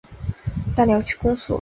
[0.75, 1.45] 大寮区公所